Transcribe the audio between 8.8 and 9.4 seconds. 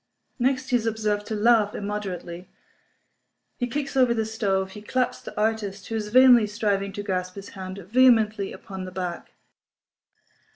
the back.